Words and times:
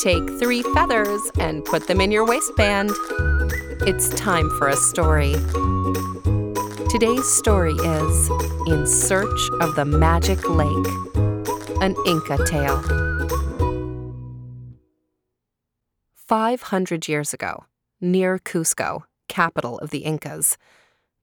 Take 0.00 0.26
three 0.38 0.62
feathers 0.62 1.20
and 1.38 1.62
put 1.62 1.86
them 1.86 2.00
in 2.00 2.10
your 2.10 2.24
waistband. 2.24 2.90
It's 3.86 4.08
time 4.08 4.48
for 4.56 4.68
a 4.68 4.76
story. 4.76 5.34
Today's 6.88 7.30
story 7.30 7.74
is 7.74 8.30
In 8.66 8.86
Search 8.86 9.40
of 9.60 9.74
the 9.76 9.84
Magic 9.84 10.48
Lake, 10.48 10.86
an 11.82 11.94
Inca 12.06 12.42
tale. 12.46 12.80
500 16.14 17.06
years 17.06 17.34
ago, 17.34 17.66
near 18.00 18.38
Cusco, 18.38 19.02
capital 19.28 19.76
of 19.80 19.90
the 19.90 19.98
Incas, 19.98 20.56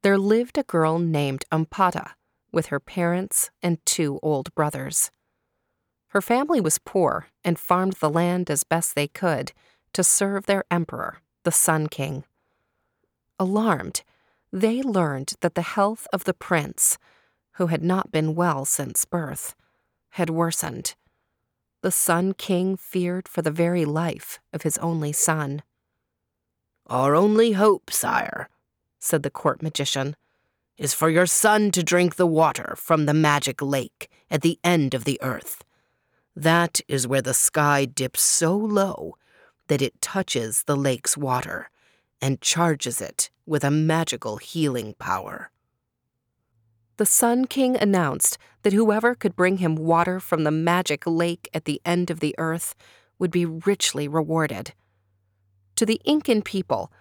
there 0.04 0.20
lived 0.20 0.56
a 0.56 0.64
girl 0.64 1.00
named 1.00 1.46
Ampata 1.52 2.12
with 2.52 2.68
her 2.68 2.80
parents 2.80 3.50
and 3.64 3.84
two 3.88 4.20
old 4.22 4.54
brothers. 4.54 5.10
Her 6.10 6.22
family 6.22 6.62
was 6.62 6.80
poor 6.80 7.28
and 7.44 7.60
farmed 7.60 7.94
the 7.94 8.10
land 8.10 8.50
as 8.50 8.64
best 8.64 8.96
they 8.96 9.08
could 9.08 9.52
to 9.94 10.04
serve 10.04 10.46
their 10.46 10.64
emperor, 10.72 11.18
the 11.44 11.52
Sun 11.52 11.88
King. 11.88 12.24
Alarmed, 13.40 14.04
they 14.52 14.82
learned 14.82 15.34
that 15.42 15.56
the 15.56 15.62
health 15.62 16.08
of 16.14 16.24
the 16.24 16.34
prince, 16.34 16.98
who 17.54 17.68
had 17.68 17.84
not 17.84 18.12
been 18.12 18.36
well 18.36 18.66
since 18.66 19.06
birth, 19.06 19.56
had 20.12 20.30
worsened. 20.30 20.96
The 21.82 21.92
Sun 21.92 22.34
King 22.34 22.78
feared 22.78 23.28
for 23.28 23.42
the 23.42 23.52
very 23.52 23.86
life 23.86 24.40
of 24.54 24.64
his 24.64 24.78
only 24.80 25.14
son. 25.14 25.62
Our 26.88 27.16
only 27.16 27.52
hope, 27.52 27.92
sire, 27.92 28.50
said 29.00 29.24
the 29.24 29.30
court 29.30 29.62
magician, 29.62 30.16
is 30.78 30.94
for 30.94 31.10
your 31.10 31.26
son 31.26 31.72
to 31.72 31.84
drink 31.84 32.16
the 32.16 32.28
water 32.28 32.76
from 32.78 33.06
the 33.06 33.14
magic 33.14 33.62
lake 33.62 34.10
at 34.32 34.42
the 34.42 34.60
end 34.64 34.94
of 34.94 35.04
the 35.04 35.20
earth. 35.22 35.64
That 36.38 36.82
is 36.88 37.08
where 37.08 37.24
the 37.24 37.34
sky 37.34 37.86
dips 37.86 38.22
so 38.22 38.56
low 38.56 39.18
that 39.70 39.82
it 39.82 40.00
touches 40.02 40.66
the 40.66 40.76
lake's 40.76 41.18
water 41.18 41.72
and 42.22 42.40
charges 42.42 43.02
it 43.02 43.32
with 43.48 43.64
a 43.64 43.72
magical 43.72 44.38
healing 44.38 44.94
power. 45.00 45.50
The 46.98 47.08
Sun 47.08 47.46
King 47.46 47.76
announced 47.76 48.38
that 48.62 48.72
whoever 48.72 49.16
could 49.16 49.36
bring 49.36 49.58
him 49.58 49.76
water 49.76 50.20
from 50.20 50.44
the 50.44 50.52
magic 50.52 51.08
lake 51.08 51.50
at 51.56 51.66
the 51.66 51.82
end 51.84 52.12
of 52.12 52.20
the 52.20 52.36
earth 52.38 52.76
would 53.18 53.32
be 53.32 53.48
richly 53.48 54.08
rewarded. 54.08 54.76
To 55.78 55.88
the 55.88 56.00
Incan 56.06 56.44
people, 56.44 56.92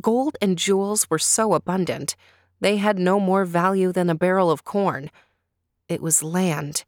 gold 0.00 0.38
and 0.40 0.56
jewels 0.56 1.10
were 1.10 1.18
so 1.18 1.52
abundant 1.52 2.16
they 2.62 2.78
had 2.78 2.98
no 2.98 3.20
more 3.20 3.44
value 3.44 3.92
than 3.92 4.08
a 4.08 4.14
barrel 4.14 4.50
of 4.50 4.64
corn. 4.64 5.10
It 5.86 6.00
was 6.00 6.22
land, 6.22 6.86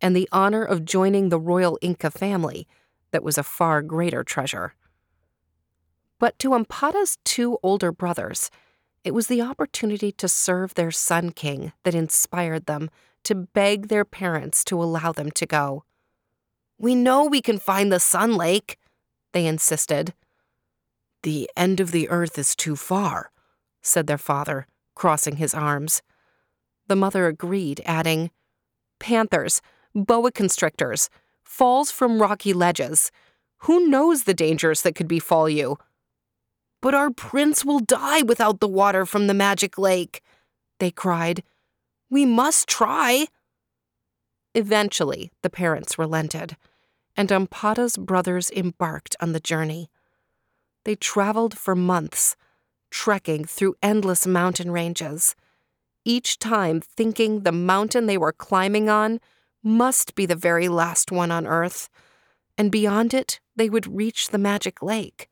and 0.00 0.14
the 0.14 0.28
honor 0.32 0.64
of 0.64 0.84
joining 0.84 1.28
the 1.28 1.40
royal 1.40 1.78
Inca 1.80 2.10
family 2.10 2.66
that 3.10 3.22
was 3.22 3.38
a 3.38 3.42
far 3.42 3.82
greater 3.82 4.22
treasure. 4.22 4.74
But 6.18 6.38
to 6.40 6.50
Ampata's 6.50 7.18
two 7.24 7.58
older 7.62 7.92
brothers, 7.92 8.50
it 9.04 9.14
was 9.14 9.26
the 9.26 9.42
opportunity 9.42 10.12
to 10.12 10.28
serve 10.28 10.74
their 10.74 10.90
Sun 10.90 11.30
King 11.32 11.72
that 11.84 11.94
inspired 11.94 12.66
them 12.66 12.90
to 13.24 13.34
beg 13.34 13.88
their 13.88 14.04
parents 14.04 14.64
to 14.64 14.82
allow 14.82 15.12
them 15.12 15.30
to 15.32 15.46
go. 15.46 15.84
We 16.78 16.94
know 16.94 17.24
we 17.24 17.40
can 17.40 17.58
find 17.58 17.90
the 17.90 18.00
Sun 18.00 18.36
Lake, 18.36 18.78
they 19.32 19.46
insisted. 19.46 20.14
The 21.22 21.50
end 21.56 21.80
of 21.80 21.90
the 21.90 22.08
earth 22.08 22.38
is 22.38 22.54
too 22.54 22.76
far, 22.76 23.30
said 23.82 24.06
their 24.06 24.18
father 24.18 24.66
crossing 24.96 25.36
his 25.36 25.54
arms. 25.54 26.02
The 26.88 26.96
mother 26.96 27.26
agreed, 27.26 27.80
adding, 27.84 28.30
Panthers, 28.98 29.60
boa 29.96 30.30
constrictors, 30.30 31.08
falls 31.42 31.90
from 31.90 32.20
rocky 32.20 32.52
ledges. 32.52 33.10
Who 33.60 33.88
knows 33.88 34.24
the 34.24 34.34
dangers 34.34 34.82
that 34.82 34.94
could 34.94 35.08
befall 35.08 35.48
you? 35.48 35.78
But 36.82 36.94
our 36.94 37.10
prince 37.10 37.64
will 37.64 37.80
die 37.80 38.22
without 38.22 38.60
the 38.60 38.68
water 38.68 39.06
from 39.06 39.26
the 39.26 39.34
magic 39.34 39.78
lake, 39.78 40.22
they 40.78 40.90
cried. 40.90 41.42
We 42.10 42.26
must 42.26 42.68
try. 42.68 43.26
Eventually, 44.54 45.32
the 45.42 45.50
parents 45.50 45.98
relented, 45.98 46.56
and 47.16 47.30
Ampata's 47.30 47.96
brothers 47.96 48.50
embarked 48.50 49.16
on 49.20 49.32
the 49.32 49.40
journey. 49.40 49.90
They 50.84 50.94
traveled 50.94 51.58
for 51.58 51.74
months, 51.74 52.36
trekking 52.90 53.44
through 53.44 53.74
endless 53.82 54.26
mountain 54.26 54.70
ranges, 54.70 55.34
each 56.04 56.38
time 56.38 56.80
thinking 56.80 57.40
the 57.40 57.52
mountain 57.52 58.06
they 58.06 58.18
were 58.18 58.32
climbing 58.32 58.88
on 58.88 59.18
must 59.66 60.14
be 60.14 60.26
the 60.26 60.36
very 60.36 60.68
last 60.68 61.10
one 61.10 61.32
on 61.32 61.44
Earth, 61.44 61.88
and 62.56 62.70
beyond 62.70 63.12
it 63.12 63.40
they 63.56 63.68
would 63.68 63.96
reach 63.96 64.28
the 64.28 64.38
magic 64.38 64.80
lake. 64.80 65.28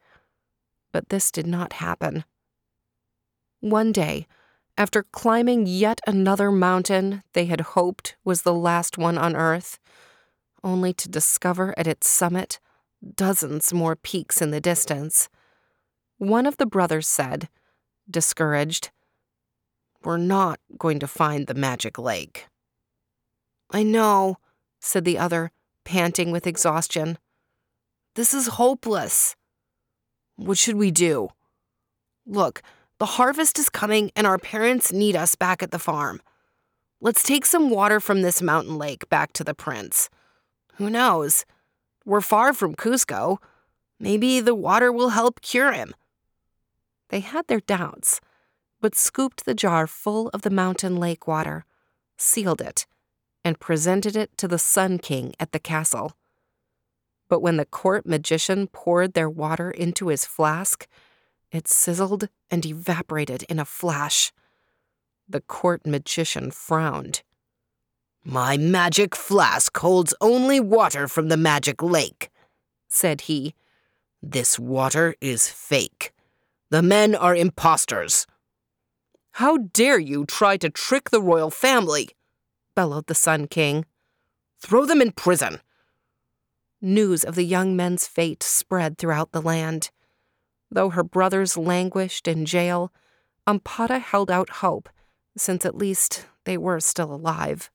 But 0.93 1.09
this 1.09 1.31
did 1.31 1.47
not 1.47 1.75
happen. 1.75 2.25
One 3.61 3.93
day, 3.93 4.27
after 4.77 5.05
climbing 5.05 5.67
yet 5.67 6.01
another 6.05 6.51
mountain 6.51 7.23
they 7.33 7.45
had 7.45 7.61
hoped 7.61 8.17
was 8.25 8.43
the 8.43 8.53
last 8.53 8.99
one 8.99 9.17
on 9.17 9.37
Earth, 9.37 9.79
only 10.65 10.93
to 10.95 11.09
discover 11.09 11.73
at 11.77 11.87
its 11.87 12.09
summit 12.09 12.59
dozens 13.15 13.73
more 13.73 13.95
peaks 13.95 14.43
in 14.43 14.51
the 14.51 14.61
distance, 14.61 15.29
one 16.19 16.45
of 16.45 16.57
the 16.57 16.67
brothers 16.67 17.07
said, 17.07 17.49
discouraged, 18.11 18.91
We're 20.03 20.17
not 20.17 20.59
going 20.77 20.99
to 20.99 21.07
find 21.07 21.47
the 21.47 21.55
magic 21.55 21.99
lake. 21.99 22.49
I 23.75 23.83
know, 23.83 24.37
said 24.79 25.05
the 25.05 25.19
other, 25.19 25.51
panting 25.83 26.31
with 26.31 26.47
exhaustion. 26.47 27.19
This 28.15 28.33
is 28.33 28.47
hopeless. 28.47 29.35
What 30.37 30.59
should 30.59 30.77
we 30.77 30.93
do? 30.93 31.31
Look, 32.25 32.63
the 33.01 33.19
harvest 33.19 33.59
is 33.59 33.69
coming 33.69 34.13
and 34.15 34.29
our 34.29 34.39
parents 34.39 34.93
need 34.93 35.17
us 35.17 35.35
back 35.35 35.61
at 35.61 35.73
the 35.73 35.81
farm. 35.81 36.23
Let's 37.01 37.25
take 37.25 37.45
some 37.45 37.69
water 37.69 37.99
from 37.99 38.23
this 38.23 38.41
mountain 38.41 38.79
lake 38.79 39.09
back 39.09 39.33
to 39.33 39.43
the 39.43 39.55
prince. 39.55 40.09
Who 40.75 40.89
knows? 40.89 41.45
We're 42.05 42.21
far 42.21 42.53
from 42.53 42.77
Cusco. 42.77 43.39
Maybe 43.99 44.39
the 44.39 44.55
water 44.55 44.93
will 44.93 45.09
help 45.09 45.41
cure 45.41 45.73
him. 45.73 45.95
They 47.09 47.19
had 47.19 47.49
their 47.49 47.59
doubts, 47.59 48.21
but 48.81 48.95
scooped 48.95 49.45
the 49.45 49.53
jar 49.53 49.89
full 49.89 50.29
of 50.29 50.43
the 50.43 50.51
mountain 50.63 50.95
lake 50.95 51.27
water, 51.27 51.65
sealed 52.17 52.61
it, 52.61 52.87
and 53.45 53.61
presented 53.61 54.17
it 54.17 54.37
to 54.39 54.49
the 54.49 54.59
Sun 54.59 54.99
King 54.99 55.35
at 55.39 55.53
the 55.53 55.59
castle. 55.59 56.17
But 57.29 57.41
when 57.41 57.57
the 57.57 57.65
court 57.65 58.07
magician 58.07 58.67
poured 58.69 59.15
their 59.15 59.29
water 59.29 59.71
into 59.71 60.09
his 60.09 60.25
flask, 60.25 60.87
it 61.51 61.69
sizzled 61.69 62.29
and 62.51 62.65
evaporated 62.65 63.45
in 63.45 63.59
a 63.59 63.65
flash. 63.65 64.33
The 65.29 65.41
court 65.41 65.87
magician 65.87 66.51
frowned. 66.51 67.23
My 68.25 68.57
magic 68.57 69.15
flask 69.15 69.77
holds 69.77 70.15
only 70.21 70.59
water 70.59 71.07
from 71.09 71.29
the 71.29 71.37
magic 71.37 71.83
lake, 71.83 72.31
said 72.89 73.23
he. 73.23 73.55
This 74.23 74.59
water 74.59 75.15
is 75.21 75.49
fake. 75.49 76.13
The 76.71 76.83
men 76.83 77.15
are 77.15 77.37
impostors. 77.37 78.27
How 79.33 79.59
dare 79.59 79.99
you 79.99 80.25
try 80.25 80.57
to 80.57 80.71
trick 80.71 81.11
the 81.11 81.21
royal 81.21 81.51
family? 81.51 82.09
Bellowed 82.75 83.07
the 83.07 83.15
Sun 83.15 83.49
King. 83.49 83.85
Throw 84.59 84.85
them 84.85 85.01
in 85.01 85.13
prison. 85.13 85.61
News 86.81 87.25
of 87.25 87.35
the 87.35 87.45
young 87.45 87.77
men's 87.77 88.07
fate 88.07 88.43
spread 88.43 88.99
throughout 88.99 89.33
the 89.33 89.43
land. 89.43 89.91
Though 90.71 90.91
her 90.91 91.05
brothers 91.05 91.57
languished 91.57 92.27
in 92.27 92.45
jail, 92.45 92.93
Ampata 93.47 94.01
held 94.01 94.31
out 94.31 94.51
hope, 94.51 94.89
since 95.37 95.65
at 95.65 95.77
least 95.77 96.27
they 96.45 96.57
were 96.57 96.81
still 96.81 97.13
alive. 97.13 97.71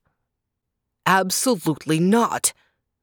Absolutely 1.06 2.00
not, 2.00 2.54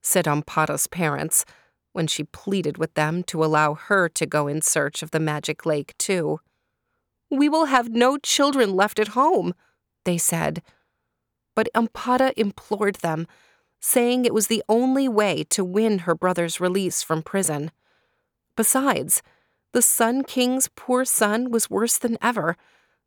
said 0.03 0.27
Ampata's 0.27 0.87
parents 0.87 1.45
when 1.93 2.07
she 2.07 2.25
pleaded 2.25 2.77
with 2.77 2.93
them 2.95 3.23
to 3.23 3.43
allow 3.43 3.75
her 3.75 4.09
to 4.11 4.27
go 4.27 4.47
in 4.47 4.61
search 4.61 5.03
of 5.03 5.13
the 5.13 5.19
magic 5.19 5.65
lake, 5.65 5.97
too. 5.97 6.41
We 7.31 7.49
will 7.49 7.65
have 7.65 7.89
no 7.89 8.19
children 8.19 8.77
left 8.77 8.99
at 8.99 9.09
home, 9.09 9.55
they 10.05 10.19
said. 10.19 10.63
But 11.56 11.69
Ampata 11.75 12.32
implored 12.37 12.97
them, 12.97 13.26
saying 13.81 14.25
it 14.25 14.35
was 14.35 14.47
the 14.47 14.62
only 14.69 15.08
way 15.08 15.43
to 15.50 15.64
win 15.64 16.00
her 16.00 16.14
brother's 16.14 16.61
release 16.61 17.03
from 17.03 17.23
prison. 17.23 17.73
Besides, 18.55 19.23
The 19.73 19.82
Sun 19.82 20.25
King's 20.25 20.69
poor 20.76 21.05
son 21.05 21.50
was 21.50 21.69
worse 21.69 21.99
than 21.99 22.19
ever 22.23 22.56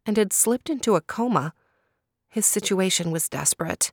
and 0.05 0.17
had 0.17 0.33
slipped 0.33 0.69
into 0.69 0.95
a 0.95 1.01
coma. 1.01 1.53
His 2.27 2.45
situation 2.45 3.11
was 3.11 3.29
desperate. 3.29 3.91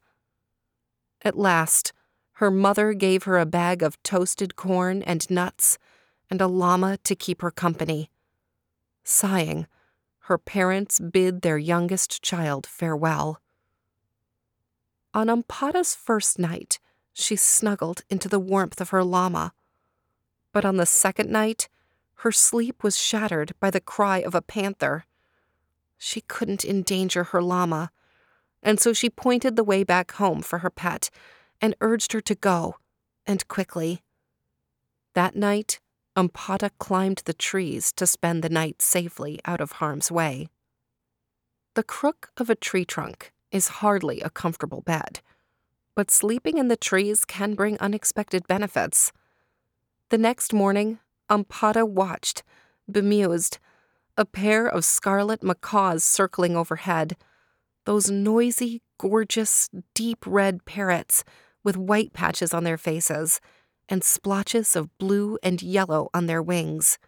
At 1.23 1.39
last, 1.39 1.93
her 2.35 2.51
mother 2.51 2.93
gave 2.93 3.23
her 3.23 3.39
a 3.39 3.47
bag 3.47 3.83
of 3.83 4.03
toasted 4.03 4.57
corn 4.57 5.03
and 5.03 5.29
nuts 5.31 5.79
and 6.31 6.41
a 6.41 6.47
llama 6.47 6.99
to 7.05 7.15
keep 7.15 7.41
her 7.41 7.51
company. 7.51 8.11
Sighing, 9.05 9.67
her 10.21 10.39
parents 10.39 10.99
bid 11.01 11.43
their 11.43 11.59
youngest 11.59 12.23
child 12.23 12.67
farewell. 12.67 13.41
On 15.17 15.29
Ampata's 15.29 15.95
first 15.95 16.39
night, 16.39 16.79
she 17.15 17.37
snuggled 17.37 18.03
into 18.11 18.29
the 18.29 18.39
warmth 18.39 18.83
of 18.83 18.91
her 18.91 19.03
llama. 19.03 19.55
But 20.53 20.67
on 20.67 20.77
the 20.77 20.85
second 20.85 21.31
night, 21.31 21.71
her 22.17 22.31
sleep 22.31 22.85
was 22.85 22.99
shattered 22.99 23.55
by 23.59 23.71
the 23.71 23.81
cry 23.81 24.19
of 24.19 24.35
a 24.35 24.43
panther. 24.43 25.07
She 25.97 26.21
couldn't 26.21 26.67
endanger 26.67 27.25
her 27.25 27.41
llama, 27.41 27.93
and 28.63 28.79
so 28.79 28.93
she 28.93 29.09
pointed 29.09 29.57
the 29.57 29.65
way 29.65 29.85
back 29.85 30.13
home 30.13 30.43
for 30.43 30.59
her 30.59 30.69
pet 30.69 31.09
and 31.63 31.75
urged 31.81 32.13
her 32.13 32.21
to 32.21 32.35
go, 32.35 32.77
and 33.25 33.49
quickly. 33.49 34.03
That 35.15 35.35
night, 35.35 35.81
Ampata 36.15 36.73
climbed 36.79 37.23
the 37.25 37.33
trees 37.33 37.91
to 37.93 38.07
spend 38.07 38.45
the 38.45 38.51
night 38.51 38.83
safely 38.83 39.41
out 39.47 39.63
of 39.63 39.73
harm's 39.73 40.13
way. 40.13 40.51
The 41.73 41.83
crook 41.83 42.33
of 42.37 42.51
a 42.51 42.55
tree 42.55 42.85
trunk 42.85 43.33
is 43.51 43.69
hardly 43.69 44.21
a 44.21 44.31
comfortable 44.31 44.81
bed, 44.83 45.21
but 45.95 46.11
sleeping 46.11 46.59
in 46.59 46.69
the 46.69 46.77
trees 46.77 47.25
can 47.25 47.55
bring 47.55 47.79
unexpected 47.79 48.47
benefits. 48.47 49.13
The 50.11 50.19
next 50.19 50.53
morning, 50.53 50.99
Ampata 51.31 51.89
watched, 51.89 52.43
bemused, 52.91 53.59
a 54.17 54.25
pair 54.25 54.67
of 54.67 54.85
scarlet 54.85 55.43
macaws 55.43 56.05
circling 56.05 56.57
overhead, 56.57 57.17
those 57.85 58.11
noisy, 58.11 58.83
gorgeous, 58.99 59.69
deep 59.95 60.25
red 60.27 60.65
parrots 60.65 61.25
with 61.63 61.77
white 61.77 62.13
patches 62.13 62.55
on 62.55 62.65
their 62.65 62.79
faces 62.79 63.41
and 63.89 64.03
splotches 64.03 64.75
of 64.75 64.97
blue 64.99 65.39
and 65.43 65.63
yellow 65.63 66.09
on 66.13 66.27
their 66.27 66.43
wings. 66.43 66.99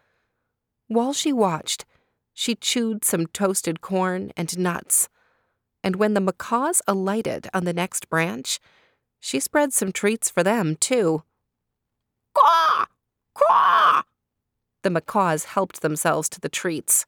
While 0.86 1.12
she 1.12 1.32
watched, 1.32 1.84
she 2.32 2.54
chewed 2.54 3.04
some 3.04 3.26
toasted 3.26 3.80
corn 3.80 4.32
and 4.36 4.56
nuts, 4.58 5.08
and 5.82 5.96
when 5.96 6.14
the 6.14 6.20
macaws 6.20 6.82
alighted 6.86 7.48
on 7.54 7.64
the 7.64 7.72
next 7.72 8.08
branch, 8.08 8.58
she 9.20 9.40
spread 9.40 9.72
some 9.72 9.92
treats 9.92 10.30
for 10.30 10.42
them, 10.42 10.76
too. 10.76 11.22
Quaw! 12.36 12.86
Quaw! 13.36 14.02
The 14.82 14.90
macaws 14.90 15.44
helped 15.44 15.80
themselves 15.82 16.28
to 16.30 16.40
the 16.40 16.48
treats. 16.48 17.06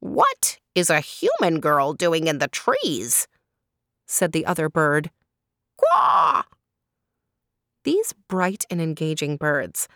What 0.00 0.58
is 0.74 0.90
a 0.90 1.00
human 1.00 1.60
girl 1.60 1.92
doing 1.92 2.26
in 2.26 2.38
the 2.38 2.48
trees? 2.48 3.26
said 4.06 4.32
the 4.32 4.46
other 4.46 4.68
bird. 4.68 5.10
Quaw! 5.80 6.44
These 7.84 8.14
bright 8.28 8.64
and 8.70 8.80
engaging 8.80 9.36
birds, 9.36 9.88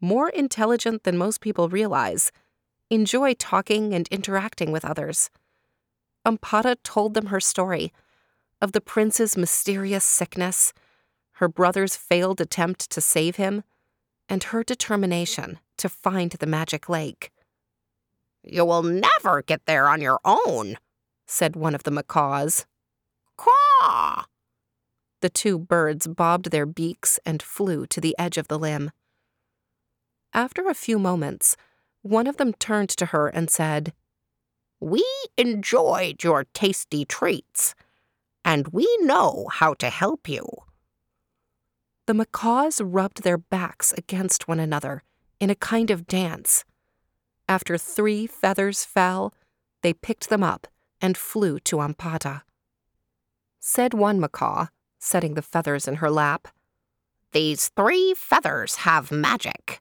more 0.00 0.28
intelligent 0.28 1.04
than 1.04 1.16
most 1.16 1.40
people 1.40 1.68
realize, 1.68 2.32
enjoy 2.90 3.34
talking 3.34 3.94
and 3.94 4.06
interacting 4.08 4.72
with 4.72 4.84
others. 4.84 5.30
Ampata 6.26 6.76
told 6.82 7.14
them 7.14 7.26
her 7.26 7.40
story 7.40 7.92
of 8.60 8.72
the 8.72 8.80
prince's 8.80 9.36
mysterious 9.36 10.04
sickness, 10.04 10.72
her 11.34 11.48
brother's 11.48 11.96
failed 11.96 12.40
attempt 12.40 12.90
to 12.90 13.00
save 13.00 13.36
him, 13.36 13.62
and 14.28 14.44
her 14.44 14.64
determination 14.64 15.60
to 15.76 15.88
find 15.88 16.32
the 16.32 16.46
magic 16.46 16.88
lake. 16.88 17.30
You 18.42 18.64
will 18.64 18.82
never 18.82 19.42
get 19.42 19.66
there 19.66 19.86
on 19.86 20.00
your 20.00 20.18
own, 20.24 20.78
said 21.26 21.54
one 21.54 21.74
of 21.74 21.84
the 21.84 21.90
macaws. 21.90 22.66
Caw! 23.36 24.24
The 25.20 25.30
two 25.30 25.58
birds 25.58 26.06
bobbed 26.06 26.50
their 26.50 26.66
beaks 26.66 27.20
and 27.24 27.42
flew 27.42 27.86
to 27.86 28.00
the 28.00 28.16
edge 28.18 28.36
of 28.36 28.48
the 28.48 28.58
limb. 28.58 28.90
After 30.32 30.68
a 30.68 30.74
few 30.74 30.98
moments, 30.98 31.56
one 32.02 32.26
of 32.26 32.36
them 32.36 32.52
turned 32.54 32.90
to 32.90 33.06
her 33.06 33.28
and 33.28 33.50
said, 33.50 33.92
We 34.80 35.04
enjoyed 35.36 36.22
your 36.22 36.44
tasty 36.52 37.04
treats, 37.04 37.74
and 38.44 38.68
we 38.68 38.86
know 39.00 39.48
how 39.50 39.74
to 39.74 39.88
help 39.90 40.28
you. 40.28 40.46
The 42.06 42.14
macaws 42.14 42.80
rubbed 42.80 43.22
their 43.22 43.38
backs 43.38 43.92
against 43.96 44.46
one 44.46 44.60
another 44.60 45.02
in 45.40 45.50
a 45.50 45.54
kind 45.54 45.90
of 45.90 46.06
dance. 46.06 46.64
After 47.48 47.78
three 47.78 48.26
feathers 48.26 48.84
fell, 48.84 49.32
they 49.82 49.92
picked 49.92 50.28
them 50.28 50.42
up 50.42 50.66
and 51.00 51.16
flew 51.16 51.58
to 51.60 51.76
Ampata. 51.76 52.42
Said 53.60 53.94
one 53.94 54.20
macaw, 54.20 54.66
setting 54.98 55.34
the 55.34 55.42
feathers 55.42 55.88
in 55.88 55.96
her 55.96 56.10
lap. 56.10 56.48
These 57.32 57.68
three 57.76 58.14
feathers 58.16 58.76
have 58.76 59.10
magic. 59.10 59.80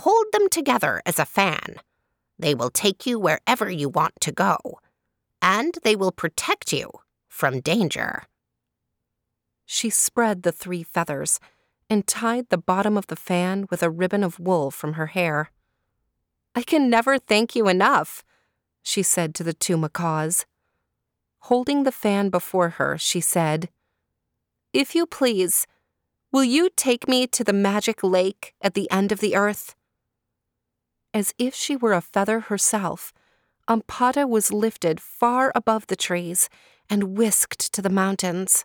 Hold 0.00 0.26
them 0.32 0.48
together 0.48 1.02
as 1.06 1.18
a 1.18 1.24
fan. 1.24 1.76
They 2.44 2.54
will 2.54 2.68
take 2.68 3.06
you 3.06 3.18
wherever 3.18 3.70
you 3.70 3.88
want 3.88 4.20
to 4.20 4.30
go, 4.30 4.58
and 5.40 5.78
they 5.82 5.96
will 5.96 6.12
protect 6.12 6.74
you 6.74 6.90
from 7.26 7.60
danger. 7.60 8.24
She 9.64 9.88
spread 9.88 10.42
the 10.42 10.52
three 10.52 10.82
feathers 10.82 11.40
and 11.88 12.06
tied 12.06 12.50
the 12.50 12.58
bottom 12.58 12.98
of 12.98 13.06
the 13.06 13.16
fan 13.16 13.66
with 13.70 13.82
a 13.82 13.88
ribbon 13.88 14.22
of 14.22 14.38
wool 14.38 14.70
from 14.70 14.92
her 14.92 15.06
hair. 15.06 15.52
I 16.54 16.60
can 16.60 16.90
never 16.90 17.18
thank 17.18 17.56
you 17.56 17.66
enough, 17.66 18.22
she 18.82 19.02
said 19.02 19.34
to 19.36 19.42
the 19.42 19.54
two 19.54 19.78
macaws. 19.78 20.44
Holding 21.48 21.84
the 21.84 21.98
fan 22.04 22.28
before 22.28 22.76
her, 22.76 22.98
she 22.98 23.22
said, 23.22 23.70
if 24.74 24.94
you 24.94 25.06
please, 25.06 25.66
will 26.30 26.44
you 26.44 26.68
take 26.76 27.08
me 27.08 27.26
to 27.26 27.42
the 27.42 27.54
magic 27.54 28.04
lake 28.04 28.52
at 28.60 28.74
the 28.74 28.90
end 28.90 29.12
of 29.12 29.20
the 29.20 29.34
earth? 29.34 29.74
As 31.14 31.32
if 31.38 31.54
she 31.54 31.76
were 31.76 31.92
a 31.92 32.00
feather 32.00 32.40
herself, 32.40 33.12
Ampata 33.68 34.28
was 34.28 34.52
lifted 34.52 35.00
far 35.00 35.52
above 35.54 35.86
the 35.86 35.96
trees 35.96 36.50
and 36.90 37.16
whisked 37.16 37.72
to 37.72 37.80
the 37.80 37.88
mountains. 37.88 38.64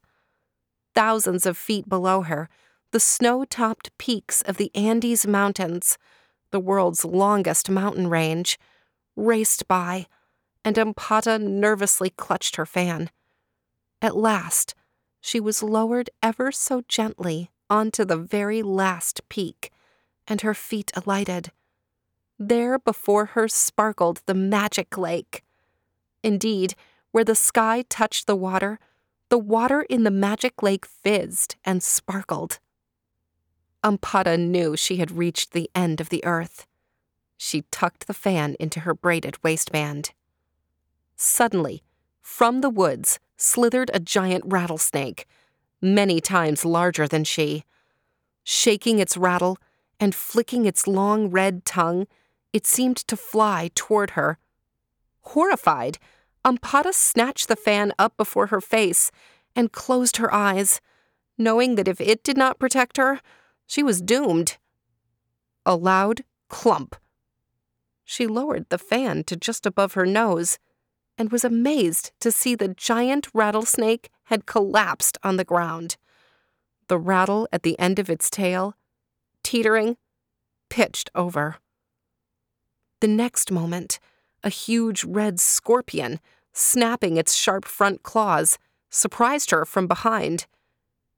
Thousands 0.95 1.45
of 1.45 1.57
feet 1.57 1.87
below 1.87 2.21
her, 2.23 2.49
the 2.91 2.99
snow 2.99 3.45
topped 3.45 3.95
peaks 3.99 4.41
of 4.41 4.57
the 4.57 4.71
Andes 4.73 5.27
Mountains, 5.27 5.99
the 6.49 6.59
world's 6.59 7.05
longest 7.05 7.69
mountain 7.69 8.07
range, 8.07 8.57
raced 9.15 9.67
by, 9.67 10.07
and 10.65 10.75
Ampata 10.75 11.39
nervously 11.39 12.09
clutched 12.09 12.55
her 12.55 12.65
fan. 12.65 13.11
At 14.01 14.17
last, 14.17 14.73
she 15.21 15.39
was 15.39 15.61
lowered 15.61 16.09
ever 16.23 16.51
so 16.51 16.81
gently 16.87 17.51
onto 17.69 18.03
the 18.03 18.17
very 18.17 18.63
last 18.63 19.21
peak, 19.29 19.71
and 20.27 20.41
her 20.41 20.55
feet 20.55 20.91
alighted. 20.95 21.51
There 22.39 22.79
before 22.79 23.25
her 23.25 23.49
sparkled 23.49 24.21
the 24.25 24.33
magic 24.33 24.97
lake. 24.97 25.43
Indeed, 26.23 26.73
where 27.11 27.25
the 27.25 27.35
sky 27.35 27.83
touched 27.89 28.27
the 28.27 28.35
water, 28.35 28.79
the 29.27 29.37
water 29.37 29.81
in 29.81 30.03
the 30.03 30.11
magic 30.11 30.63
lake 30.63 30.85
fizzed 30.85 31.57
and 31.65 31.83
sparkled. 31.83 32.59
Ampata 33.83 34.37
knew 34.39 34.77
she 34.77 34.97
had 34.97 35.11
reached 35.11 35.51
the 35.51 35.69
end 35.75 35.99
of 35.99 36.09
the 36.09 36.23
earth. 36.23 36.65
She 37.37 37.65
tucked 37.71 38.07
the 38.07 38.13
fan 38.13 38.55
into 38.59 38.81
her 38.81 38.93
braided 38.93 39.41
waistband. 39.43 40.11
Suddenly, 41.17 41.83
from 42.21 42.61
the 42.61 42.69
woods, 42.69 43.19
slithered 43.35 43.91
a 43.93 43.99
giant 43.99 44.43
rattlesnake, 44.45 45.27
many 45.81 46.21
times 46.21 46.63
larger 46.63 47.07
than 47.07 47.25
she. 47.25 47.65
Shaking 48.43 48.99
its 48.99 49.17
rattle 49.17 49.57
and 49.99 50.15
flicking 50.15 50.65
its 50.65 50.87
long 50.87 51.29
red 51.29 51.65
tongue, 51.65 52.07
it 52.53 52.65
seemed 52.65 52.97
to 52.97 53.15
fly 53.15 53.69
toward 53.75 54.11
her. 54.11 54.37
Horrified, 55.21 55.97
Ampata 56.43 56.93
snatched 56.93 57.47
the 57.47 57.55
fan 57.55 57.93
up 57.99 58.15
before 58.17 58.47
her 58.47 58.61
face 58.61 59.11
and 59.55 59.71
closed 59.71 60.17
her 60.17 60.33
eyes, 60.33 60.81
knowing 61.37 61.75
that 61.75 61.87
if 61.87 61.99
it 61.99 62.23
did 62.23 62.37
not 62.37 62.59
protect 62.59 62.97
her, 62.97 63.19
she 63.67 63.83
was 63.83 64.01
doomed. 64.01 64.57
A 65.65 65.75
loud 65.75 66.23
clump. 66.47 66.95
She 68.03 68.25
lowered 68.25 68.65
the 68.69 68.77
fan 68.77 69.23
to 69.25 69.35
just 69.35 69.65
above 69.65 69.93
her 69.93 70.05
nose 70.05 70.57
and 71.17 71.31
was 71.31 71.43
amazed 71.43 72.11
to 72.21 72.31
see 72.31 72.55
the 72.55 72.69
giant 72.69 73.27
rattlesnake 73.33 74.09
had 74.23 74.45
collapsed 74.45 75.17
on 75.21 75.37
the 75.37 75.43
ground. 75.43 75.97
The 76.87 76.97
rattle 76.97 77.47
at 77.51 77.61
the 77.61 77.77
end 77.77 77.99
of 77.99 78.09
its 78.09 78.29
tail, 78.29 78.75
teetering, 79.43 79.97
pitched 80.69 81.11
over. 81.13 81.57
The 83.01 83.07
next 83.07 83.51
moment, 83.51 83.99
a 84.43 84.49
huge 84.49 85.03
red 85.03 85.39
scorpion, 85.39 86.19
snapping 86.53 87.17
its 87.17 87.35
sharp 87.35 87.65
front 87.65 88.03
claws, 88.03 88.57
surprised 88.89 89.51
her 89.51 89.65
from 89.65 89.87
behind. 89.87 90.47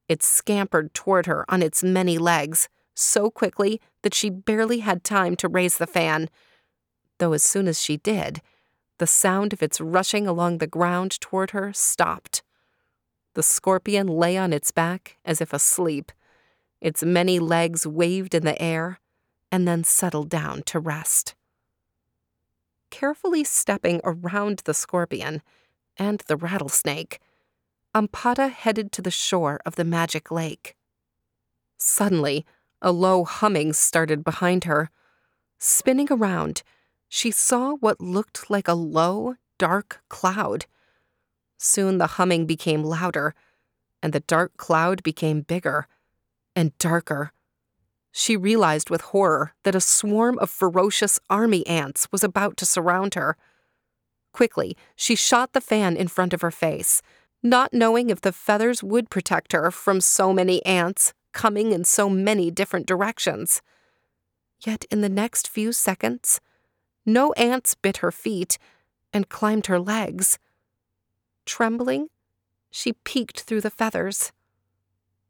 It 0.08 0.22
scampered 0.22 0.94
toward 0.94 1.26
her 1.26 1.46
on 1.50 1.64
its 1.64 1.84
many 1.84 2.18
legs, 2.18 2.70
so 2.94 3.32
quickly 3.32 3.82
that 4.04 4.14
she 4.14 4.30
barely 4.30 4.80
had 4.80 5.04
time 5.04 5.36
to 5.38 5.48
raise 5.48 5.78
the 5.78 5.88
fan. 5.88 6.30
though 7.18 7.34
as 7.34 7.44
soon 7.44 7.68
as 7.68 7.80
she 7.80 7.98
did, 7.98 8.42
the 8.98 9.06
sound 9.06 9.54
of 9.54 9.62
its 9.62 9.80
rushing 9.80 10.28
along 10.28 10.58
the 10.58 10.68
ground 10.68 11.20
toward 11.22 11.52
her 11.52 11.72
stopped. 11.72 12.42
The 13.36 13.44
scorpion 13.44 14.08
lay 14.08 14.38
on 14.38 14.54
its 14.54 14.72
back 14.72 15.18
as 15.24 15.40
if 15.40 15.54
asleep. 15.54 16.12
Its 16.82 17.04
many 17.04 17.40
legs 17.40 17.86
waved 17.86 18.34
in 18.34 18.44
the 18.44 18.60
air 18.62 19.00
and 19.52 19.68
then 19.68 19.84
settled 19.84 20.30
down 20.30 20.64
to 20.64 20.80
rest. 20.80 21.36
Carefully 22.92 23.44
stepping 23.44 24.00
around 24.04 24.62
the 24.66 24.76
scorpion 24.76 25.42
and 25.98 26.22
the 26.28 26.38
rattlesnake, 26.38 27.20
Ampata 27.96 28.52
headed 28.52 28.92
to 28.92 29.02
the 29.02 29.10
shore 29.10 29.60
of 29.66 29.76
the 29.76 29.84
magic 29.84 30.30
lake. 30.30 30.76
Suddenly, 31.78 32.46
a 32.82 32.92
low 32.92 33.24
humming 33.24 33.74
started 33.74 34.24
behind 34.24 34.66
her. 34.66 34.92
Spinning 35.58 36.08
around, 36.12 36.64
she 37.10 37.32
saw 37.32 37.74
what 37.76 38.00
looked 38.00 38.50
like 38.50 38.68
a 38.68 38.74
low, 38.74 39.36
dark 39.58 40.02
cloud. 40.10 40.66
Soon 41.58 41.98
the 41.98 42.08
humming 42.18 42.46
became 42.46 42.84
louder, 42.84 43.34
and 44.04 44.14
the 44.14 44.20
dark 44.22 44.58
cloud 44.58 45.02
became 45.02 45.42
bigger 45.42 45.88
and 46.56 46.78
darker. 46.78 47.32
She 48.12 48.36
realized 48.36 48.89
with 48.89 49.01
horror 49.01 49.53
that 49.63 49.75
a 49.75 49.82
swarm 49.82 50.38
of 50.39 50.50
ferocious 50.50 51.20
army 51.30 51.65
ants 51.65 52.08
was 52.12 52.24
about 52.24 52.58
to 52.58 52.65
surround 52.65 53.13
her. 53.15 53.38
Quickly, 54.34 54.75
she 54.96 55.15
shot 55.15 55.53
the 55.53 55.62
fan 55.62 55.96
in 55.96 56.08
front 56.08 56.34
of 56.34 56.41
her 56.41 56.51
face, 56.51 57.01
not 57.41 57.74
knowing 57.74 58.10
if 58.10 58.22
the 58.22 58.32
feathers 58.32 58.84
would 58.84 59.10
protect 59.10 59.53
her 59.53 59.72
from 59.72 60.01
so 60.01 60.34
many 60.34 60.63
ants 60.65 61.13
coming 61.32 61.72
in 61.72 61.84
so 61.84 62.10
many 62.10 62.51
different 62.51 62.86
directions. 62.86 63.62
Yet 64.60 64.86
in 64.91 65.01
the 65.01 65.10
next 65.10 65.48
few 65.48 65.72
seconds, 65.72 66.41
no 67.06 67.32
ants 67.34 67.75
bit 67.75 67.98
her 67.98 68.12
feet 68.12 68.58
and 69.13 69.30
climbed 69.30 69.68
her 69.68 69.80
legs. 69.80 70.38
Trembling, 71.46 72.10
she 72.70 72.94
peeked 72.94 73.41
through 73.41 73.62
the 73.62 73.70
feathers. 73.70 74.32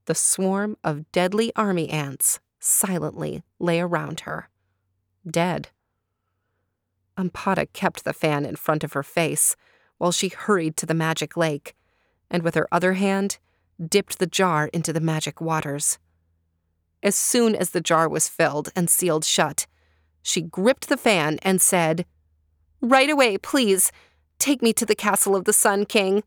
The 0.06 0.16
swarm 0.16 0.78
of 0.84 1.10
deadly 1.12 1.52
army 1.56 1.90
ants 1.90 2.40
silently 2.62 3.44
lay 3.60 3.80
around 3.82 4.22
her, 4.22 4.50
dead. 5.30 5.70
Ampata 7.18 7.68
kept 7.74 8.04
the 8.04 8.14
fan 8.14 8.46
in 8.46 8.56
front 8.56 8.84
of 8.84 8.94
her 8.94 9.04
face 9.04 9.56
while 9.98 10.12
she 10.12 10.30
hurried 10.30 10.78
to 10.78 10.86
the 10.86 10.94
magic 10.94 11.36
lake, 11.36 11.76
and 12.30 12.44
with 12.44 12.56
her 12.56 12.68
other 12.72 12.94
hand, 12.94 13.38
dipped 13.86 14.20
the 14.20 14.28
jar 14.28 14.68
into 14.68 14.94
the 14.94 15.02
magic 15.02 15.42
waters. 15.42 16.00
As 17.04 17.16
soon 17.16 17.56
as 17.56 17.72
the 17.72 17.82
jar 17.82 18.08
was 18.08 18.30
filled 18.30 18.70
and 18.76 18.90
sealed 18.90 19.26
shut, 19.26 19.68
she 20.22 20.42
gripped 20.42 20.88
the 20.88 20.98
fan 20.98 21.40
and 21.42 21.60
said, 21.62 22.06
Right 22.80 23.10
away, 23.10 23.38
please. 23.38 23.92
Take 24.40 24.62
me 24.64 24.74
to 24.74 24.86
the 24.88 24.96
castle 24.96 25.36
of 25.36 25.46
the 25.46 25.54
Sun 25.54 25.86
King. 25.86 26.24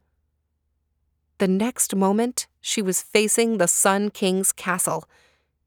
The 1.38 1.49
next 1.49 1.97
moment, 1.97 2.47
she 2.61 2.81
was 2.81 3.03
facing 3.03 3.59
the 3.59 3.67
Sun 3.67 4.11
King's 4.11 4.53
castle 4.53 5.05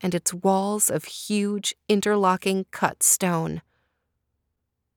and 0.01 0.13
its 0.13 0.33
walls 0.33 0.89
of 0.89 1.05
huge, 1.05 1.75
interlocking 1.87 2.65
cut 2.71 3.01
stone. 3.01 3.61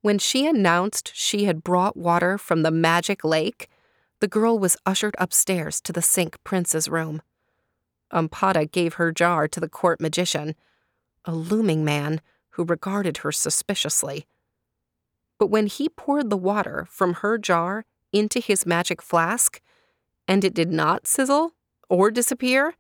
When 0.02 0.19
she 0.19 0.47
announced 0.47 1.12
she 1.14 1.45
had 1.45 1.64
brought 1.64 1.97
water 1.97 2.38
from 2.38 2.62
the 2.62 2.71
magic 2.71 3.25
lake, 3.25 3.69
the 4.21 4.28
girl 4.28 4.59
was 4.59 4.76
ushered 4.87 5.14
upstairs 5.19 5.80
to 5.83 5.92
the 5.92 6.02
Cinque 6.02 6.42
Prince's 6.45 6.88
room. 6.88 7.23
Ampata 8.12 8.71
gave 8.71 8.95
her 8.95 9.12
jar 9.12 9.47
to 9.49 9.61
the 9.61 9.69
court 9.69 10.00
magician, 10.00 10.54
a 11.25 11.35
looming 11.35 11.85
man 11.85 12.21
who 12.50 12.64
regarded 12.64 13.19
her 13.19 13.33
suspiciously. 13.33 14.26
But 15.38 15.49
when 15.49 15.66
he 15.66 15.88
poured 15.88 16.28
the 16.28 16.37
water 16.37 16.87
from 16.90 17.14
her 17.14 17.38
jar 17.38 17.85
into 18.12 18.40
his 18.40 18.66
magic 18.66 19.00
flask, 19.00 19.61
and 20.26 20.45
it 20.45 20.54
did 20.54 20.71
not 20.71 21.07
sizzle 21.07 21.52
or 21.88 22.11
disappear, 22.11 22.75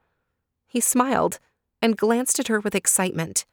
he 0.66 0.80
smiled 0.80 1.38
and 1.82 1.96
glanced 1.96 2.38
at 2.38 2.48
her 2.48 2.60
with 2.60 2.74
excitement. 2.74 3.44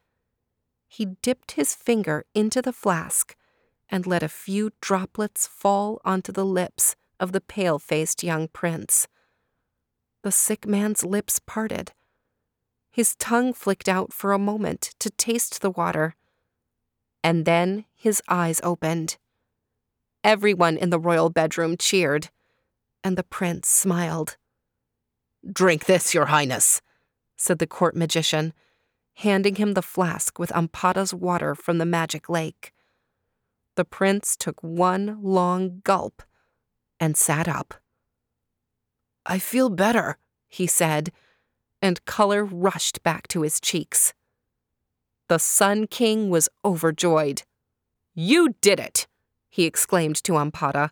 He 0.88 1.06
dipped 1.22 1.52
his 1.52 1.76
finger 1.76 2.26
into 2.34 2.62
the 2.62 2.74
flask 2.74 3.36
and 3.90 4.06
let 4.06 4.24
a 4.24 4.30
few 4.30 4.72
droplets 4.82 5.48
fall 5.48 6.02
onto 6.04 6.32
the 6.32 6.46
lips 6.46 6.96
of 7.20 7.32
the 7.32 7.42
pale 7.42 7.80
faced 7.80 8.24
young 8.24 8.48
prince. 8.48 9.08
The 10.24 10.32
sick 10.32 10.66
man's 10.66 11.04
lips 11.04 11.40
parted. 11.40 11.92
His 12.92 13.16
tongue 13.16 13.54
flicked 13.54 13.88
out 13.88 14.12
for 14.12 14.34
a 14.34 14.40
moment 14.40 14.94
to 15.00 15.10
taste 15.12 15.62
the 15.62 15.70
water. 15.70 16.16
And 17.24 17.46
then 17.46 17.86
his 17.96 18.22
eyes 18.28 18.60
opened. 18.64 19.18
Everyone 20.24 20.78
in 20.78 20.90
the 20.90 21.00
royal 21.00 21.30
bedroom 21.30 21.78
cheered, 21.78 22.30
and 23.04 23.18
the 23.18 23.24
prince 23.24 23.70
smiled. 23.70 24.38
Drink 25.50 25.86
this, 25.86 26.14
Your 26.14 26.26
Highness, 26.26 26.82
said 27.38 27.60
the 27.60 27.68
court 27.68 27.96
magician, 27.96 28.54
handing 29.16 29.56
him 29.56 29.74
the 29.74 29.82
flask 29.82 30.38
with 30.38 30.52
Ampata's 30.52 31.14
water 31.14 31.56
from 31.56 31.78
the 31.78 31.86
magic 31.86 32.28
lake. 32.30 32.74
The 33.76 33.86
prince 33.86 34.36
took 34.36 34.62
one 34.62 35.20
long 35.22 35.82
gulp 35.84 36.24
and 37.00 37.16
sat 37.16 37.48
up. 37.48 37.76
I 39.26 39.40
feel 39.40 39.70
better, 39.70 40.18
he 40.48 40.68
said, 40.68 41.12
and 41.82 42.04
color 42.06 42.44
rushed 42.44 43.04
back 43.04 43.28
to 43.30 43.42
his 43.42 43.60
cheeks. 43.60 44.14
The 45.28 45.38
Sun 45.38 45.88
King 45.88 46.30
was 46.30 46.50
overjoyed. 46.64 47.44
You 48.16 48.56
did 48.62 48.80
it, 48.80 49.08
he 49.50 49.66
exclaimed 49.66 50.24
to 50.24 50.34
Ampata. 50.34 50.90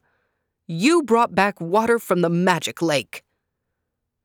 You 0.67 1.03
brought 1.03 1.33
back 1.33 1.59
water 1.61 1.97
from 1.99 2.21
the 2.21 2.29
magic 2.29 2.81
lake. 2.81 3.23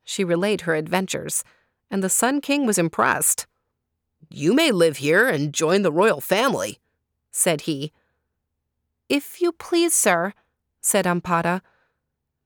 She 0.04 0.24
relayed 0.24 0.62
her 0.62 0.74
adventures, 0.74 1.44
and 1.90 2.02
the 2.02 2.08
Sun 2.08 2.40
King 2.40 2.66
was 2.66 2.78
impressed. 2.78 3.46
You 4.28 4.54
may 4.54 4.70
live 4.70 4.98
here 4.98 5.28
and 5.28 5.52
join 5.52 5.82
the 5.82 5.92
royal 5.92 6.20
family, 6.20 6.78
said 7.30 7.62
he. 7.62 7.92
If 9.08 9.40
you 9.40 9.52
please, 9.52 9.94
sir, 9.94 10.32
said 10.80 11.04
Ampata, 11.04 11.62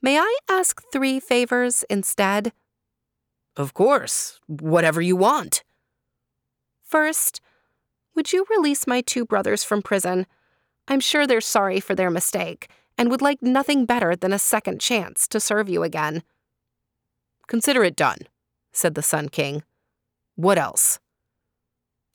may 0.00 0.18
I 0.18 0.38
ask 0.48 0.82
three 0.90 1.20
favors 1.20 1.84
instead? 1.90 2.52
Of 3.56 3.74
course, 3.74 4.40
whatever 4.46 5.00
you 5.00 5.16
want. 5.16 5.62
First, 6.82 7.40
would 8.14 8.32
you 8.32 8.46
release 8.48 8.86
my 8.86 9.00
two 9.00 9.24
brothers 9.24 9.62
from 9.62 9.82
prison? 9.82 10.26
I'm 10.88 11.00
sure 11.00 11.26
they're 11.26 11.40
sorry 11.40 11.80
for 11.80 11.94
their 11.94 12.10
mistake 12.10 12.68
and 12.96 13.10
would 13.10 13.22
like 13.22 13.42
nothing 13.42 13.84
better 13.84 14.14
than 14.14 14.32
a 14.32 14.38
second 14.38 14.80
chance 14.80 15.26
to 15.28 15.40
serve 15.40 15.68
you 15.68 15.82
again. 15.82 16.22
Consider 17.46 17.84
it 17.84 17.96
done, 17.96 18.18
said 18.74 18.94
the 18.94 19.02
Sun 19.02 19.30
King. 19.30 19.62
What 20.36 20.58
else? 20.58 20.98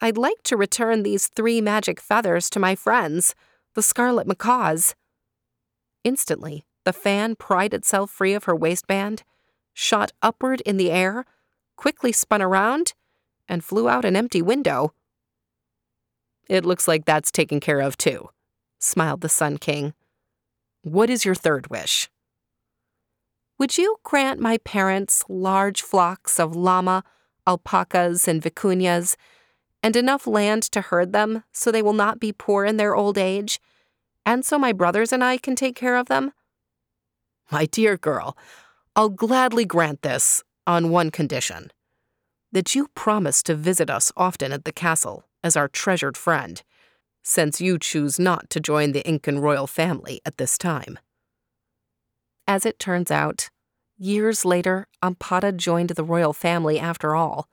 I'd 0.01 0.18
like 0.18 0.44
to 0.44 0.56
return 0.56 1.04
these 1.04 1.28
three 1.28 1.62
magic 1.62 2.00
feathers 2.00 2.50
to 2.51 2.60
my 2.60 2.75
friends, 2.75 3.34
the 3.74 3.82
scarlet 3.82 4.28
macaws. 4.28 4.96
Instantly, 6.04 6.66
the 6.86 6.94
fan 6.94 7.36
pried 7.36 7.74
itself 7.74 8.12
free 8.12 8.34
of 8.34 8.46
her 8.46 8.56
waistband, 8.56 9.24
shot 9.74 10.12
upward 10.22 10.62
in 10.62 10.78
the 10.78 10.92
air, 10.92 11.25
quickly 11.75 12.12
spun 12.12 12.42
around, 12.42 12.94
and 13.48 13.63
flew 13.63 13.89
out 13.89 14.06
an 14.06 14.16
empty 14.16 14.42
window. 14.42 14.94
It 16.48 16.66
looks 16.66 16.88
like 16.88 17.06
that's 17.06 17.32
taken 17.32 17.60
care 17.60 17.80
of 17.80 17.98
too, 17.98 18.30
smiled 18.80 19.22
the 19.22 19.30
Sun 19.30 19.58
King. 19.58 19.94
What 20.82 21.10
is 21.10 21.25
your 21.25 21.36
third 21.36 21.70
wish? 21.70 22.10
Would 23.60 23.78
you 23.78 23.98
grant 24.04 24.39
my 24.39 24.58
parents 24.60 25.25
large 25.28 25.82
flocks 25.82 26.39
of 26.39 26.56
llama, 26.56 27.04
alpacas, 27.46 28.25
and 28.25 28.42
vicuñas, 28.42 29.18
and 29.84 29.98
enough 29.98 30.25
land 30.25 30.63
to 30.72 30.80
herd 30.80 31.12
them 31.12 31.44
so 31.51 31.70
they 31.70 31.82
will 31.82 31.92
not 31.92 32.22
be 32.22 32.32
poor 32.32 32.63
in 32.63 32.78
their 32.78 32.96
old 32.96 33.18
age, 33.18 33.60
and 34.25 34.46
so 34.46 34.58
my 34.58 34.72
brothers 34.72 35.12
and 35.12 35.22
I 35.25 35.38
can 35.38 35.58
take 35.58 35.75
care 35.75 35.98
of 35.98 36.08
them? 36.08 36.32
My 37.51 37.66
dear 37.66 37.98
girl, 37.98 38.38
I'll 38.96 39.10
gladly 39.10 39.66
grant 39.66 40.04
this 40.04 40.42
on 40.66 40.89
one 40.89 41.12
condition 41.12 41.72
that 42.54 42.75
you 42.75 42.88
promise 42.96 43.44
to 43.44 43.56
visit 43.56 43.89
us 43.89 44.10
often 44.16 44.54
at 44.54 44.63
the 44.63 44.72
castle 44.72 45.25
as 45.44 45.58
our 45.58 45.68
treasured 45.68 46.16
friend, 46.16 46.63
since 47.24 47.60
you 47.60 47.78
choose 47.78 48.18
not 48.20 48.50
to 48.51 48.62
join 48.62 48.94
the 48.94 49.06
Incan 49.06 49.39
royal 49.39 49.68
family 49.68 50.22
at 50.25 50.38
this 50.38 50.58
time. 50.58 50.98
As 52.50 52.65
it 52.65 52.79
turns 52.79 53.12
out, 53.12 53.51
years 53.96 54.44
later, 54.44 54.88
Ampata 55.03 55.56
joined 55.56 55.91
the 55.91 56.03
royal 56.03 56.34
family 56.34 56.79
after 56.79 57.15
all. 57.15 57.48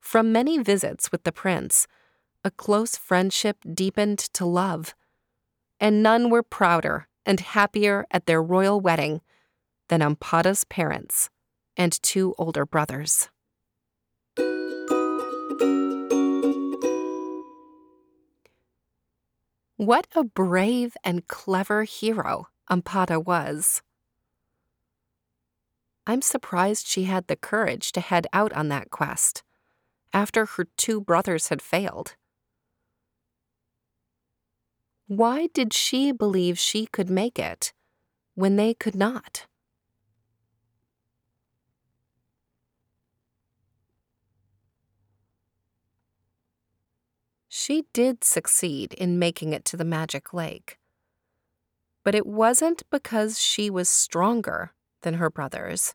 From 0.00 0.32
many 0.32 0.58
visits 0.58 1.12
with 1.12 1.22
the 1.22 1.30
prince, 1.30 1.86
a 2.42 2.50
close 2.50 2.96
friendship 2.96 3.58
deepened 3.72 4.18
to 4.18 4.44
love. 4.44 4.96
And 5.78 6.02
none 6.02 6.28
were 6.28 6.42
prouder 6.42 7.06
and 7.24 7.38
happier 7.38 8.04
at 8.10 8.26
their 8.26 8.42
royal 8.42 8.80
wedding 8.80 9.20
than 9.86 10.00
Ampata's 10.00 10.64
parents 10.64 11.30
and 11.76 11.92
two 12.02 12.34
older 12.36 12.66
brothers. 12.66 13.28
What 19.76 20.08
a 20.16 20.24
brave 20.24 20.96
and 21.04 21.28
clever 21.28 21.84
hero 21.84 22.48
Ampata 22.68 23.24
was. 23.24 23.82
I'm 26.06 26.22
surprised 26.22 26.86
she 26.86 27.04
had 27.04 27.26
the 27.26 27.34
courage 27.34 27.90
to 27.92 28.00
head 28.00 28.28
out 28.32 28.52
on 28.52 28.68
that 28.68 28.90
quest 28.90 29.42
after 30.12 30.46
her 30.46 30.66
two 30.76 31.00
brothers 31.00 31.48
had 31.48 31.60
failed. 31.60 32.14
Why 35.08 35.48
did 35.52 35.72
she 35.72 36.12
believe 36.12 36.58
she 36.58 36.86
could 36.86 37.10
make 37.10 37.38
it 37.38 37.72
when 38.34 38.56
they 38.56 38.72
could 38.72 38.94
not? 38.94 39.46
She 47.48 47.86
did 47.92 48.22
succeed 48.22 48.92
in 48.94 49.18
making 49.18 49.52
it 49.52 49.64
to 49.66 49.76
the 49.76 49.84
magic 49.84 50.32
lake. 50.32 50.78
But 52.04 52.14
it 52.14 52.26
wasn't 52.26 52.84
because 52.90 53.40
she 53.40 53.70
was 53.70 53.88
stronger 53.88 54.72
than 55.06 55.14
her 55.14 55.30
brothers, 55.30 55.94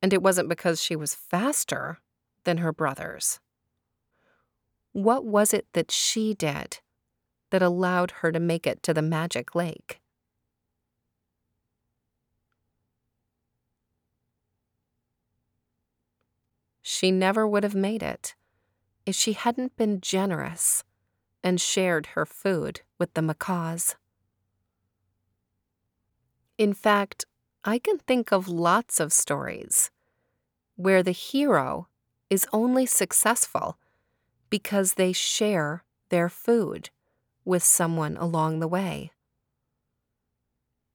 and 0.00 0.10
it 0.10 0.22
wasn't 0.22 0.48
because 0.48 0.82
she 0.82 0.96
was 0.96 1.14
faster 1.14 1.98
than 2.44 2.56
her 2.56 2.72
brothers. 2.72 3.40
What 4.92 5.26
was 5.26 5.52
it 5.52 5.66
that 5.74 5.90
she 5.90 6.32
did 6.32 6.78
that 7.50 7.60
allowed 7.60 8.12
her 8.22 8.32
to 8.32 8.40
make 8.40 8.66
it 8.66 8.82
to 8.84 8.94
the 8.94 9.02
magic 9.02 9.54
lake? 9.54 10.00
She 16.80 17.10
never 17.10 17.46
would 17.46 17.64
have 17.64 17.74
made 17.74 18.02
it 18.02 18.34
if 19.04 19.14
she 19.14 19.34
hadn't 19.34 19.76
been 19.76 20.00
generous 20.00 20.84
and 21.44 21.60
shared 21.60 22.06
her 22.14 22.24
food 22.24 22.80
with 22.98 23.12
the 23.12 23.20
macaws. 23.20 23.94
In 26.56 26.72
fact, 26.72 27.26
I 27.68 27.80
can 27.80 27.98
think 27.98 28.32
of 28.32 28.46
lots 28.46 29.00
of 29.00 29.12
stories 29.12 29.90
where 30.76 31.02
the 31.02 31.10
hero 31.10 31.88
is 32.30 32.46
only 32.52 32.86
successful 32.86 33.76
because 34.50 34.94
they 34.94 35.12
share 35.12 35.82
their 36.08 36.28
food 36.28 36.90
with 37.44 37.64
someone 37.64 38.16
along 38.16 38.60
the 38.60 38.68
way. 38.68 39.10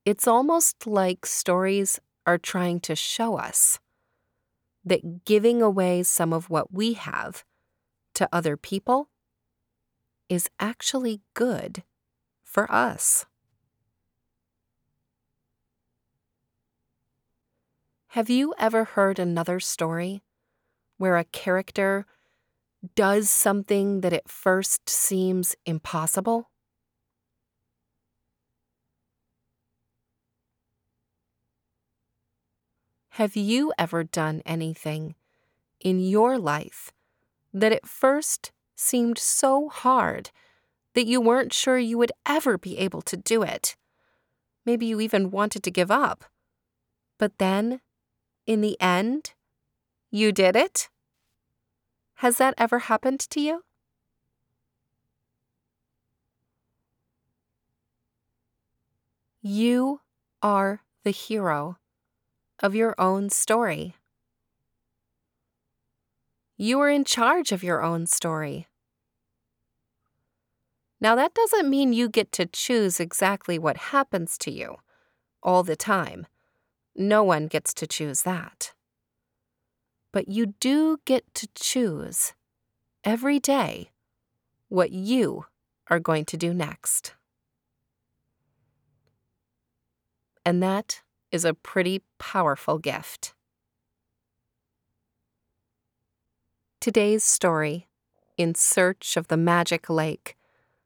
It's 0.06 0.26
almost 0.26 0.88
like 0.88 1.26
stories 1.26 2.00
are 2.26 2.38
trying 2.38 2.80
to 2.82 2.96
show 2.96 3.36
us 3.36 3.80
that 4.86 5.26
giving 5.26 5.62
away 5.62 6.04
some 6.04 6.32
of 6.32 6.50
what 6.50 6.74
we 6.74 6.94
have 6.94 7.44
to 8.14 8.30
other 8.32 8.56
people 8.56 9.10
is 10.30 10.50
actually 10.58 11.20
good 11.34 11.84
for 12.46 12.72
us. 12.72 13.26
Have 18.12 18.30
you 18.30 18.54
ever 18.60 18.84
heard 18.84 19.20
another 19.20 19.62
story 19.62 20.22
where 20.98 21.16
a 21.16 21.24
character 21.24 22.06
does 22.94 23.30
something 23.30 24.02
that 24.02 24.12
at 24.12 24.30
first 24.30 24.90
seems 24.90 25.56
impossible? 25.66 26.50
Have 33.12 33.38
you 33.38 33.72
ever 33.80 34.04
done 34.04 34.42
anything 34.46 35.16
in 35.80 36.02
your 36.02 36.38
life 36.38 36.92
that 37.54 37.72
at 37.72 37.88
first 37.88 38.52
seemed 38.76 39.18
so 39.18 39.70
hard 39.70 40.32
that 40.96 41.08
you 41.08 41.22
weren't 41.22 41.54
sure 41.54 41.78
you 41.78 41.98
would 41.98 42.12
ever 42.26 42.58
be 42.58 42.78
able 42.78 43.02
to 43.04 43.16
do 43.16 43.42
it. 43.42 43.78
Maybe 44.66 44.86
you 44.86 45.00
even 45.00 45.32
wanted 45.32 45.64
to 45.64 45.72
give 45.72 45.90
up. 45.90 46.26
But 47.18 47.38
then, 47.38 47.80
in 48.46 48.62
the 48.62 48.80
end, 48.82 49.34
you 50.10 50.32
did 50.32 50.56
it? 50.56 50.90
Has 52.16 52.38
that 52.38 52.54
ever 52.58 52.80
happened 52.80 53.20
to 53.32 53.40
you? 53.40 53.64
You 59.42 60.02
are 60.44 60.82
the 61.04 61.12
hero 61.12 61.78
of 62.60 62.76
your 62.76 62.94
own 63.00 63.30
story. 63.30 63.96
You 66.58 66.80
are 66.80 66.90
in 66.90 67.06
charge 67.06 67.52
of 67.52 67.64
your 67.64 67.82
own 67.82 68.06
story. 68.06 68.68
Now, 71.00 71.16
that 71.16 71.34
doesn't 71.34 71.68
mean 71.68 71.94
you 71.94 72.08
get 72.08 72.32
to 72.34 72.46
choose 72.46 73.00
exactly 73.00 73.58
what 73.58 73.78
happens 73.78 74.38
to 74.40 74.52
you 74.52 74.76
all 75.42 75.64
the 75.64 75.76
time. 75.76 76.28
No 76.96 77.24
one 77.24 77.48
gets 77.48 77.74
to 77.76 77.88
choose 77.88 78.24
that. 78.24 78.74
But 80.12 80.28
you 80.28 80.48
do 80.60 81.00
get 81.06 81.24
to 81.36 81.48
choose 81.56 82.34
every 83.04 83.40
day 83.40 83.92
what 84.68 84.92
you 84.92 85.46
are 85.90 86.00
going 86.00 86.26
to 86.26 86.38
do 86.38 86.54
next. 86.54 87.14
And 90.46 90.62
that 90.62 91.02
is 91.32 91.46
a 91.46 91.54
pretty 91.54 92.02
powerful 92.20 92.78
gift. 92.78 93.34
Today's 96.80 97.24
story, 97.24 97.88
In 98.38 98.56
Search 98.56 99.16
of 99.16 99.28
the 99.28 99.38
Magic 99.38 99.90
Lake, 99.90 100.36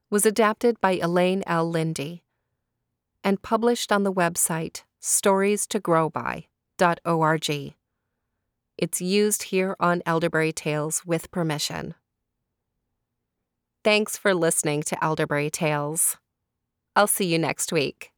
was 0.10 0.26
adapted 0.26 0.80
by 0.82 1.00
Elaine 1.02 1.42
L. 1.48 1.70
Lindy 1.70 2.22
and 3.24 3.42
published 3.42 3.92
on 3.92 4.04
the 4.04 4.14
website 4.14 4.84
storiestogrowby.org. 5.06 7.76
It's 8.78 9.02
used 9.02 9.44
here 9.44 9.76
on 9.80 10.02
Elderberry 10.06 10.52
Tales 10.52 11.04
with 11.06 11.30
permission. 11.30 11.94
Thanks 13.84 14.18
for 14.18 14.34
listening 14.34 14.82
to 14.84 15.04
Elderberry 15.04 15.52
Tales. 15.52 16.18
I'll 16.96 17.06
see 17.06 17.28
you 17.28 17.38
next 17.38 17.72
week. 17.72 18.15